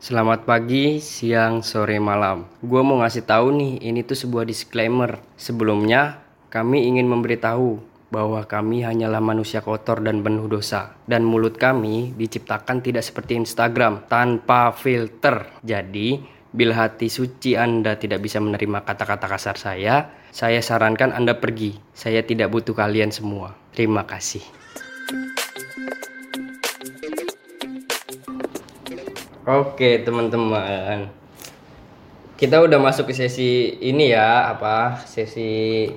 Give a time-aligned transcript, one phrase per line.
[0.00, 2.48] Selamat pagi, siang, sore, malam.
[2.64, 5.20] Gue mau ngasih tahu nih, ini tuh sebuah disclaimer.
[5.36, 7.76] Sebelumnya, kami ingin memberitahu
[8.08, 10.96] bahwa kami hanyalah manusia kotor dan penuh dosa.
[11.04, 15.52] Dan mulut kami diciptakan tidak seperti Instagram, tanpa filter.
[15.60, 16.16] Jadi,
[16.48, 21.76] bila hati suci Anda tidak bisa menerima kata-kata kasar saya, saya sarankan Anda pergi.
[21.92, 23.52] Saya tidak butuh kalian semua.
[23.76, 24.40] Terima kasih.
[29.40, 31.08] Oke teman-teman.
[32.36, 35.88] Kita udah masuk ke sesi ini ya Apa Sesi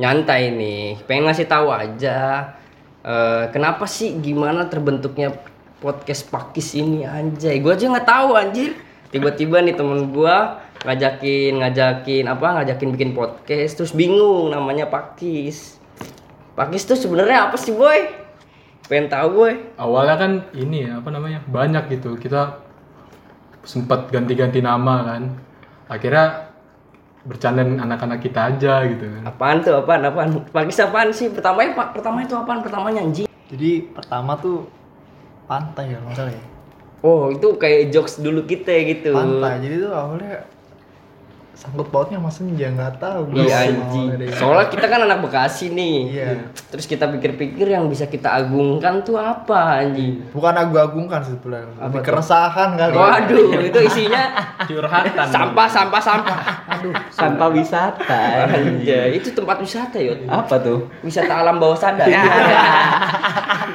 [0.00, 0.96] nyantai nih.
[1.04, 2.48] Pengen ngasih tahu aja
[3.04, 5.36] eh, Kenapa sih gimana terbentuknya
[5.84, 7.60] podcast pakis ini anjay?
[7.60, 8.72] Gue aja nggak tahu anjir.
[9.12, 10.36] Tiba-tiba nih temen gue
[10.88, 15.76] ngajakin ngajakin apa ngajakin bikin podcast terus bingung namanya pakis.
[16.56, 18.16] Pakis tuh sebenarnya apa sih boy?
[18.88, 19.52] Pengen tahu boy.
[19.76, 22.16] Awalnya kan ini ya apa namanya banyak gitu.
[22.16, 22.67] Kita
[23.68, 25.22] sempat ganti-ganti nama kan
[25.92, 26.48] akhirnya
[27.28, 29.76] bercandain anak-anak kita aja gitu kan Apaan tuh?
[29.84, 30.00] Apaan?
[30.08, 30.28] Apaan?
[30.48, 31.28] Pakis apaan sih?
[31.28, 32.64] Pertamanya pak, pertama itu apaan?
[32.64, 33.28] Pertamanya anjing.
[33.52, 34.64] Jadi pertama tuh
[35.44, 36.44] pantai ya masalah ya.
[37.04, 39.12] Oh, itu kayak jokes dulu kita gitu.
[39.12, 39.60] Pantai.
[39.60, 40.48] Jadi tuh awalnya
[41.58, 43.34] sangkut pautnya sama senja nggak tahu.
[43.34, 44.06] Iya gua anjing.
[44.06, 45.96] mau dari- Soalnya kita kan anak Bekasi nih.
[46.06, 46.28] Iya.
[46.70, 50.22] Terus kita pikir-pikir yang bisa kita agungkan tuh apa anjing?
[50.30, 51.66] Bukan aku agungkan sebetulnya.
[51.82, 52.06] Lebih tuh?
[52.06, 52.94] keresahan kali.
[52.94, 54.22] Waduh, itu isinya
[54.70, 56.38] curhatan sampah, sampah, sampah.
[56.78, 59.18] Aduh, sampah wisata anjay.
[59.18, 60.14] Itu tempat wisata ya?
[60.30, 62.06] apa tuh Wisata alam bawah sadar.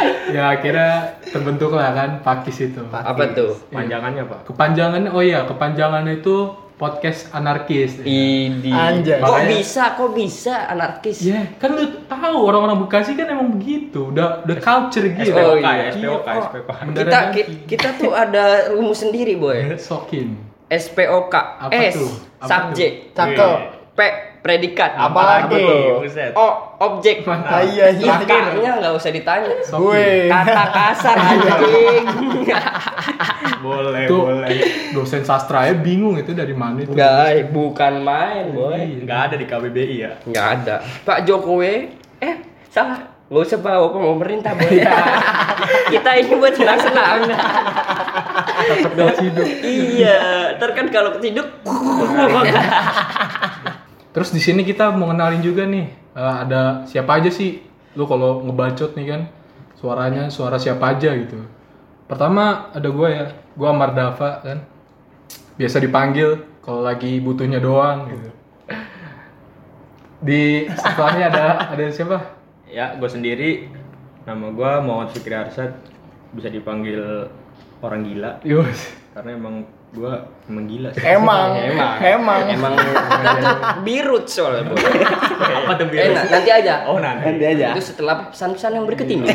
[0.34, 0.90] ya akhirnya
[1.24, 3.56] terbentuk lah kan pakis itu apa tuh?
[3.68, 8.74] panjangannya pak kepanjangannya oh iya kepanjangannya itu podcast anarkis Idi.
[8.74, 9.22] Anjay.
[9.22, 9.82] Kok Makanya- bisa?
[9.94, 11.22] Kok bisa anarkis?
[11.22, 15.62] ya kan lu tahu orang-orang Bekasi kan emang begitu udah udah culture gitu Oh, SPOK
[15.62, 15.70] iya.
[15.70, 16.42] ya SPOK Iya.
[16.42, 19.62] SPOK Kita ki- kita tuh ada rumus sendiri, boy.
[19.78, 20.34] sokin
[20.66, 21.34] SPOK.
[21.60, 22.10] Apa S tuh?
[22.42, 23.14] Subjek.
[23.14, 23.58] Cakep.
[23.92, 24.00] P
[24.42, 24.98] predikat.
[24.98, 25.62] Apalagi?
[26.02, 26.46] buset O
[26.82, 27.22] objek.
[27.24, 28.18] Ah, iya iya.
[28.18, 29.54] Akhirnya nggak usah ditanya.
[29.62, 30.26] Gue.
[30.26, 32.06] Kata kasar anjing.
[33.62, 34.58] boleh tuh boleh
[34.90, 39.06] dosen sastra ya bingung itu dari mana itu Enggak, bukan main, boy.
[39.06, 40.82] nggak ada di KBBI ya Nggak ada.
[41.06, 43.14] Pak Jokowi eh salah.
[43.32, 44.76] Gak usah bawa pemerintah, boy.
[45.94, 47.32] Kita ini buat senang-senang.
[49.22, 50.18] hidup iya,
[50.58, 51.46] ntar kan kalau keciduk
[54.12, 55.86] Terus di sini kita mau kenalin juga nih
[56.16, 57.64] eh, ada siapa aja sih
[57.96, 59.20] lu kalau ngebacot nih kan
[59.76, 61.42] suaranya suara siapa aja gitu.
[62.06, 63.24] Pertama ada gue ya,
[63.56, 64.58] gue Mardava kan.
[65.56, 68.28] Biasa dipanggil kalau lagi butuhnya doang gitu.
[70.22, 72.42] Di setelahnya ada ada siapa?
[72.72, 73.68] ya gue sendiri
[74.24, 75.76] nama gue Muhammad Fikri Arsad
[76.32, 77.28] bisa dipanggil
[77.82, 78.94] orang gila Yus.
[79.12, 79.54] karena emang
[79.92, 80.12] gue
[80.48, 81.48] emang gila sih Emang.
[81.68, 81.96] Emang.
[82.00, 82.40] Emang.
[82.48, 82.72] Emang
[83.86, 84.72] birut soalnya,
[85.58, 86.88] apa tuh Eh, na- nanti aja.
[86.88, 87.76] oh nanti aja.
[87.76, 89.28] Itu setelah pesan-pesan yang berikut ini.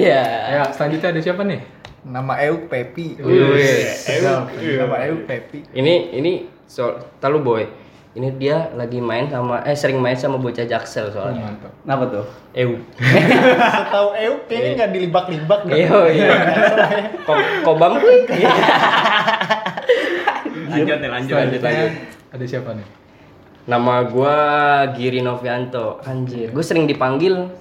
[0.00, 0.22] Iya.
[0.48, 1.60] Ya, selanjutnya ada siapa nih?
[2.00, 3.20] Nama Euk Pepi.
[3.20, 5.58] Nama Euk Pepi.
[5.72, 6.32] Ini ini
[6.64, 6.88] so
[7.18, 7.68] tahu boy.
[8.18, 11.54] Ini dia lagi main sama eh sering main sama bocah Jaksel soalnya.
[11.54, 11.70] Mantap.
[11.78, 12.74] kenapa tuh Eu.
[13.78, 15.76] Setahu Euk kayaknya nggak dilibak-libak dah.
[15.78, 16.30] Iya, iya.
[17.26, 18.26] Ko- Kobam kuy.
[20.68, 21.90] lanjut nih lanjut lanjut lanjut
[22.28, 22.86] ada siapa nih?
[23.64, 24.36] Nama gua
[24.92, 26.00] Giri Novianto.
[26.02, 27.52] Anjir, gue sering dipanggil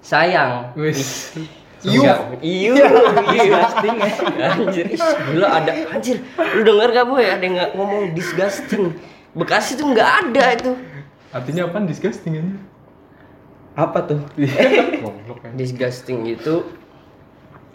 [0.00, 0.70] sayang.
[0.74, 1.34] Wis.
[1.82, 2.02] Iu.
[2.40, 2.74] Iu,
[3.28, 4.10] disgusting ya.
[4.48, 4.86] Anjir,
[5.28, 6.22] gila ada anjir.
[6.56, 7.20] Lu denger gak boy?
[7.20, 8.94] Ada yang nggak ngomong disgusting.
[9.36, 10.72] Bekasi tuh nggak ada itu.
[11.30, 11.84] Artinya apa?
[11.84, 12.56] Disgusting aja.
[13.76, 14.20] Apa tuh?
[15.44, 15.52] Kan.
[15.52, 16.64] Disgusting itu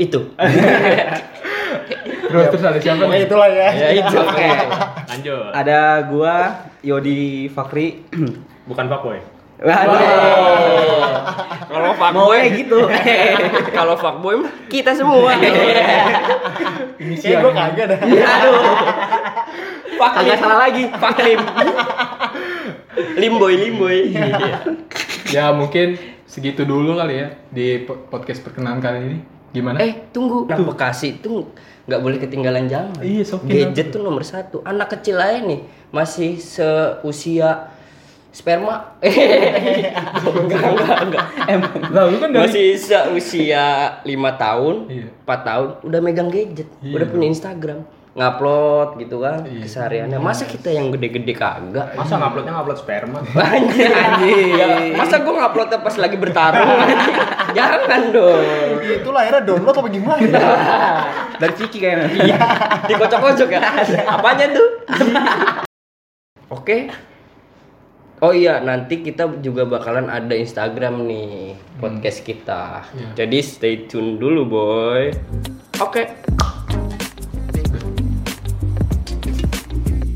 [0.02, 0.20] itu.
[2.32, 3.28] Terus terus ada siapa nih?
[3.28, 3.70] itulah ya.
[3.76, 4.18] ya itu.
[4.24, 4.48] Oke.
[5.12, 6.36] lanjut Ada gua
[6.80, 8.08] Yodi Fakri.
[8.70, 9.20] bukan fuckboy
[9.62, 10.02] Waduh.
[11.70, 12.80] Kalau fuckboy Maunya gitu.
[13.78, 15.38] Kalau fuckboy mah kita semua.
[16.98, 18.00] Kayaknya gue kagak dah.
[18.02, 18.58] Aduh.
[19.92, 20.84] Fuck Kagak salah lagi.
[20.90, 21.40] Fuck lim.
[23.16, 23.98] Limboy, limboy.
[25.32, 25.96] Ya mungkin
[26.28, 29.18] segitu dulu kali ya di po- podcast perkenalan kali ini.
[29.52, 29.80] Gimana?
[29.80, 30.44] Eh, tunggu.
[30.44, 31.48] Anak Bekasi itu
[31.88, 33.00] nggak boleh ketinggalan zaman.
[33.00, 34.60] Iya, sokin Gadget tuh nomor satu.
[34.62, 37.72] Anak kecil aja nih masih seusia
[38.28, 38.92] sperma.
[40.36, 41.26] enggak, enggak, enggak.
[41.48, 41.74] Emang.
[41.90, 43.64] Lah lu kan dari Masih seusia
[44.04, 45.08] lima tahun, Iya.
[45.22, 46.96] 4 tahun udah megang gadget, Iya.
[46.96, 47.80] udah punya Instagram.
[48.12, 50.20] Ngupload gitu kan kesehariannya.
[50.20, 51.96] Masa kita yang gede-gede kagak?
[51.96, 53.24] Masa nguploadnya ngupload sperma?
[53.24, 54.52] Anjir, anjir.
[54.60, 54.68] Ya,
[55.00, 56.68] masa gua nguploadnya pas lagi bertarung?
[57.58, 58.44] Jangan dong.
[58.84, 60.40] Itu lahirnya download apa gimana?
[61.42, 62.08] Dari Ciki kayaknya.
[62.20, 62.40] Iya,
[62.92, 63.62] dikocok-kocok ya.
[64.20, 64.70] Apanya tuh?
[66.60, 66.92] Oke.
[68.22, 72.86] Oh iya, nanti kita juga bakalan ada Instagram nih podcast kita.
[73.18, 75.10] Jadi stay tune dulu, boy.
[75.82, 76.06] Oke.